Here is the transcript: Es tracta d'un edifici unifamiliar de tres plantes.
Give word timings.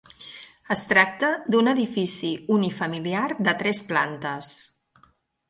Es 0.75 0.79
tracta 0.91 1.29
d'un 1.55 1.69
edifici 1.73 2.31
unifamiliar 2.57 3.27
de 3.49 3.55
tres 3.61 3.85
plantes. 3.93 4.53